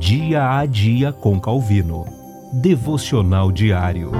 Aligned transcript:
Dia 0.00 0.58
a 0.58 0.64
Dia 0.64 1.12
com 1.12 1.38
Calvino. 1.38 2.06
Devocional 2.54 3.52
diário. 3.52 4.10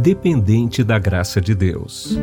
Dependente 0.00 0.84
da 0.84 0.96
graça 0.96 1.40
de 1.40 1.56
Deus. 1.56 2.16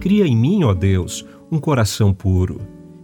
Cria 0.00 0.26
em 0.26 0.36
mim, 0.36 0.62
ó 0.62 0.74
Deus, 0.74 1.24
um 1.50 1.58
coração 1.58 2.12
puro 2.12 2.60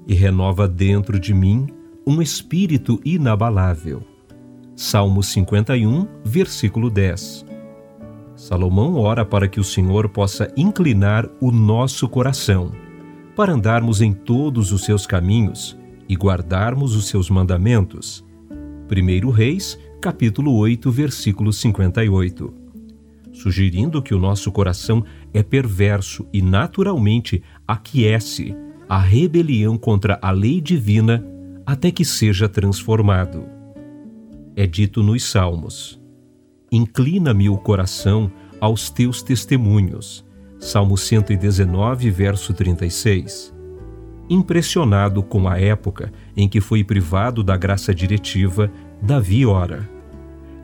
e 0.07 0.13
renova 0.13 0.69
dentro 0.69 1.19
de 1.19 1.33
mim 1.33 1.67
um 2.07 2.21
espírito 2.21 3.01
inabalável. 3.07 4.03
Salmo 4.77 5.23
51, 5.23 6.07
versículo 6.23 6.91
10. 6.91 7.47
Salomão 8.37 8.97
ora 8.97 9.25
para 9.25 9.49
que 9.49 9.59
o 9.59 9.65
Senhor 9.65 10.11
possa 10.11 10.53
inclinar 10.59 11.27
o 11.41 11.51
nosso 11.51 12.07
coração, 12.07 12.71
para 13.37 13.53
andarmos 13.53 14.01
em 14.01 14.15
todos 14.15 14.73
os 14.73 14.83
seus 14.83 15.07
caminhos 15.07 15.79
e 16.09 16.17
guardarmos 16.17 16.97
os 16.97 17.07
seus 17.07 17.29
mandamentos. 17.29 18.25
1 18.91 19.31
Reis, 19.31 19.79
capítulo 20.01 20.57
8, 20.57 20.91
versículo 20.91 21.53
58. 21.53 22.55
Sugerindo 23.35 24.01
que 24.01 24.15
o 24.15 24.19
nosso 24.19 24.51
coração 24.51 25.05
é 25.35 25.43
perverso 25.43 26.27
e 26.33 26.41
naturalmente 26.41 27.43
aquece 27.69 28.57
a 28.89 28.99
rebelião 28.99 29.77
contra 29.77 30.19
a 30.23 30.31
lei 30.31 30.59
divina 30.59 31.23
até 31.67 31.91
que 31.91 32.07
seja 32.07 32.49
transformado. 32.49 33.45
É 34.57 34.67
dito 34.67 35.03
nos 35.03 35.25
Salmos: 35.25 36.01
Inclina-me 36.73 37.51
o 37.51 37.59
coração 37.59 38.33
aos 38.59 38.89
teus 38.89 39.23
testemunhos. 39.23 40.26
Salmo 40.67 40.99
119, 40.99 42.11
verso 42.11 42.53
36. 42.53 43.55
Impressionado 44.29 45.23
com 45.23 45.49
a 45.49 45.61
época 45.61 46.13
em 46.37 46.49
que 46.49 46.61
foi 46.61 46.83
privado 46.83 47.45
da 47.45 47.57
graça 47.57 47.95
diretiva, 47.95 48.69
Davi 49.01 49.47
ora: 49.47 49.89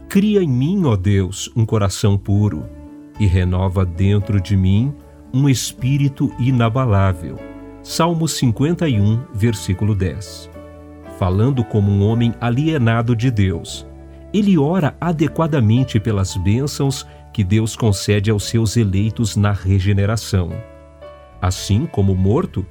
Cria 0.08 0.42
em 0.42 0.48
mim, 0.48 0.83
ó 0.86 0.97
Deus, 0.97 1.48
um 1.55 1.64
coração 1.64 2.19
puro 2.19 2.64
e 3.20 3.27
renova 3.27 3.86
dentro 3.86 4.41
de 4.41 4.56
mim 4.56 4.92
um 5.33 5.48
espírito 5.48 6.34
inabalável. 6.36 7.39
Salmo 7.80 8.27
51, 8.27 9.20
versículo 9.33 9.95
10 9.95 10.50
falando 11.17 11.62
como 11.62 11.89
um 11.89 12.05
homem 12.05 12.34
alienado 12.41 13.14
de 13.14 13.30
Deus. 13.30 13.86
Ele 14.34 14.58
ora 14.58 14.97
adequadamente 15.00 16.00
pelas 16.00 16.36
bênçãos 16.36 17.06
que 17.33 17.42
Deus 17.42 17.75
concede 17.75 18.30
aos 18.30 18.44
seus 18.44 18.77
eleitos 18.77 19.36
na 19.36 19.52
regeneração. 19.52 20.50
Assim 21.41 21.86
como 21.86 22.14
morto, 22.14 22.64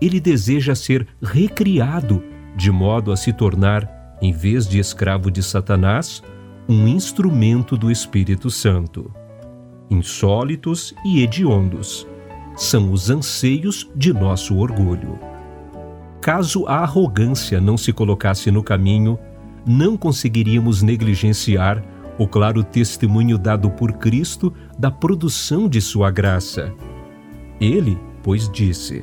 ele 0.00 0.20
deseja 0.20 0.74
ser 0.74 1.06
recriado 1.22 2.22
de 2.56 2.70
modo 2.70 3.12
a 3.12 3.16
se 3.16 3.32
tornar, 3.32 4.18
em 4.20 4.32
vez 4.32 4.66
de 4.66 4.78
escravo 4.78 5.30
de 5.30 5.42
Satanás, 5.42 6.22
um 6.68 6.86
instrumento 6.86 7.76
do 7.76 7.90
Espírito 7.90 8.50
Santo. 8.50 9.10
Insólitos 9.88 10.94
e 11.04 11.22
hediondos 11.22 12.06
são 12.56 12.92
os 12.92 13.10
anseios 13.10 13.90
de 13.94 14.12
nosso 14.12 14.56
orgulho. 14.58 15.18
Caso 16.20 16.66
a 16.66 16.80
arrogância 16.80 17.60
não 17.60 17.76
se 17.76 17.92
colocasse 17.92 18.50
no 18.50 18.62
caminho, 18.62 19.18
não 19.66 19.96
conseguiríamos 19.96 20.82
negligenciar 20.82 21.82
o 22.20 22.28
claro 22.28 22.62
testemunho 22.62 23.38
dado 23.38 23.70
por 23.70 23.94
Cristo 23.94 24.52
da 24.78 24.90
produção 24.90 25.66
de 25.66 25.80
sua 25.80 26.10
graça. 26.10 26.70
Ele, 27.58 27.98
pois, 28.22 28.46
disse: 28.46 29.02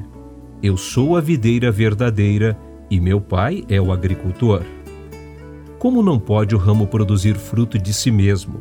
Eu 0.62 0.78
sou 0.78 1.18
a 1.18 1.20
videira 1.20 1.72
verdadeira 1.72 2.56
e 2.92 3.00
meu 3.00 3.20
pai 3.20 3.66
é 3.68 3.82
o 3.82 3.92
agricultor. 3.92 4.62
Como 5.80 6.04
não 6.04 6.20
pode 6.20 6.54
o 6.54 6.60
ramo 6.60 6.86
produzir 6.86 7.36
fruto 7.36 7.80
de 7.80 7.92
si 7.92 8.12
mesmo, 8.12 8.60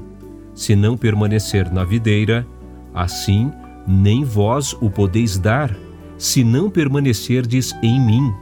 se 0.54 0.74
não 0.74 0.96
permanecer 0.96 1.70
na 1.70 1.84
videira, 1.84 2.46
assim 2.94 3.52
nem 3.86 4.24
vós 4.24 4.72
o 4.80 4.88
podeis 4.88 5.38
dar, 5.38 5.76
se 6.16 6.42
não 6.42 6.70
permanecerdes 6.70 7.74
em 7.82 8.00
mim. 8.00 8.32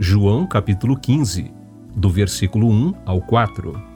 João 0.00 0.46
capítulo 0.46 0.98
15, 0.98 1.52
do 1.94 2.08
versículo 2.08 2.70
1 2.70 2.94
ao 3.04 3.20
4. 3.20 3.93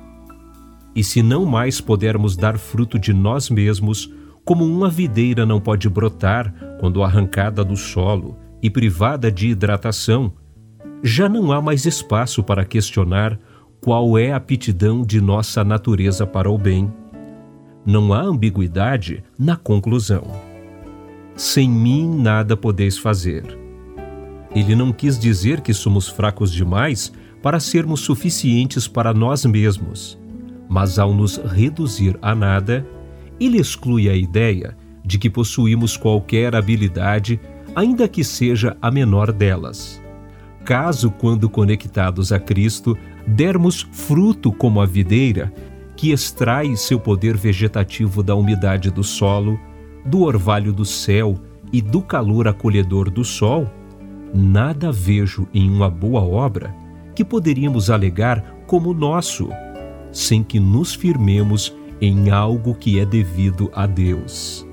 E 0.94 1.04
se 1.04 1.22
não 1.22 1.44
mais 1.44 1.80
pudermos 1.80 2.36
dar 2.36 2.58
fruto 2.58 2.98
de 2.98 3.12
nós 3.12 3.50
mesmos, 3.50 4.12
como 4.44 4.64
uma 4.64 4.88
videira 4.88 5.44
não 5.44 5.60
pode 5.60 5.88
brotar 5.88 6.52
quando 6.80 7.02
arrancada 7.02 7.64
do 7.64 7.76
solo 7.76 8.36
e 8.62 8.70
privada 8.70 9.30
de 9.30 9.48
hidratação, 9.48 10.32
já 11.02 11.28
não 11.28 11.52
há 11.52 11.60
mais 11.60 11.86
espaço 11.86 12.42
para 12.42 12.64
questionar 12.64 13.38
qual 13.80 14.18
é 14.18 14.32
a 14.32 14.36
aptidão 14.36 15.02
de 15.02 15.20
nossa 15.20 15.62
natureza 15.62 16.26
para 16.26 16.50
o 16.50 16.58
bem. 16.58 16.92
Não 17.86 18.12
há 18.12 18.20
ambiguidade 18.20 19.22
na 19.38 19.56
conclusão. 19.56 20.22
Sem 21.36 21.70
mim 21.70 22.20
nada 22.20 22.56
podeis 22.56 22.98
fazer 22.98 23.68
ele 24.54 24.74
não 24.74 24.92
quis 24.92 25.18
dizer 25.18 25.60
que 25.60 25.74
somos 25.74 26.08
fracos 26.08 26.52
demais 26.52 27.12
para 27.42 27.60
sermos 27.60 28.00
suficientes 28.00 28.88
para 28.88 29.12
nós 29.12 29.44
mesmos, 29.44 30.18
mas 30.68 30.98
ao 30.98 31.14
nos 31.14 31.36
reduzir 31.36 32.18
a 32.20 32.34
nada, 32.34 32.86
ele 33.40 33.58
exclui 33.58 34.08
a 34.08 34.14
ideia 34.14 34.76
de 35.04 35.18
que 35.18 35.30
possuímos 35.30 35.96
qualquer 35.96 36.54
habilidade, 36.54 37.40
ainda 37.74 38.06
que 38.06 38.22
seja 38.22 38.76
a 38.82 38.90
menor 38.90 39.32
delas. 39.32 40.02
Caso, 40.64 41.10
quando 41.10 41.48
conectados 41.48 42.30
a 42.30 42.38
Cristo, 42.38 42.96
dermos 43.26 43.88
fruto 43.90 44.52
como 44.52 44.80
a 44.80 44.86
videira, 44.86 45.52
que 45.96 46.12
extrai 46.12 46.76
seu 46.76 47.00
poder 47.00 47.36
vegetativo 47.36 48.22
da 48.22 48.34
umidade 48.34 48.90
do 48.90 49.02
solo, 49.02 49.58
do 50.04 50.22
orvalho 50.22 50.72
do 50.72 50.84
céu 50.84 51.34
e 51.72 51.80
do 51.80 52.02
calor 52.02 52.46
acolhedor 52.46 53.10
do 53.10 53.24
sol, 53.24 53.68
nada 54.34 54.92
vejo 54.92 55.48
em 55.52 55.70
uma 55.70 55.88
boa 55.88 56.20
obra 56.20 56.74
que 57.14 57.24
poderíamos 57.24 57.90
alegar 57.90 58.42
como 58.66 58.94
nosso, 58.94 59.48
sem 60.12 60.42
que 60.42 60.58
nos 60.60 60.94
firmemos 60.94 61.74
em 62.00 62.30
algo 62.30 62.74
que 62.74 62.98
é 62.98 63.04
devido 63.04 63.70
a 63.74 63.86
Deus. 63.86 64.66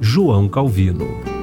João 0.00 0.48
Calvino 0.48 1.33